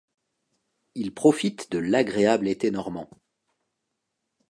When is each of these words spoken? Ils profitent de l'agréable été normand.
Ils 0.95 1.13
profitent 1.13 1.71
de 1.71 1.77
l'agréable 1.77 2.47
été 2.47 2.71
normand. 2.71 3.07